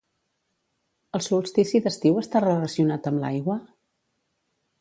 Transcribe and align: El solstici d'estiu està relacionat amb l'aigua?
El 1.19 1.23
solstici 1.25 1.83
d'estiu 1.87 2.19
està 2.23 2.43
relacionat 2.47 3.11
amb 3.13 3.25
l'aigua? 3.27 3.63